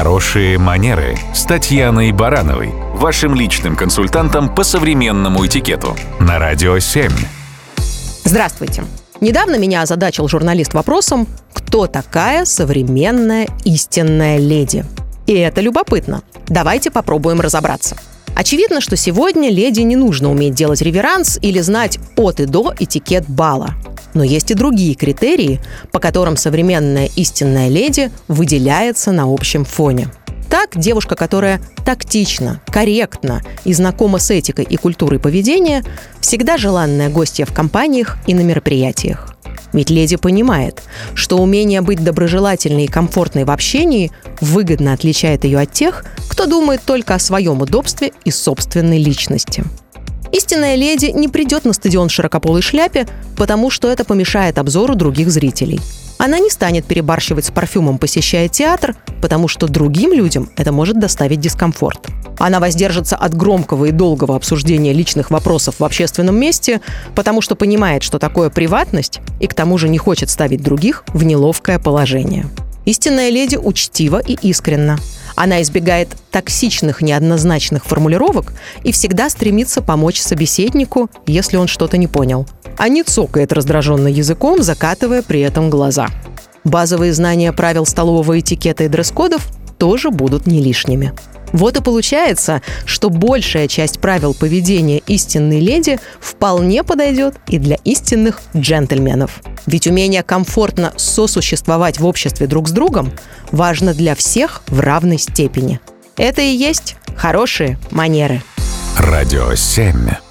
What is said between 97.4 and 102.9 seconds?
и для истинных джентльменов. Ведь умение комфортно сосуществовать в обществе друг с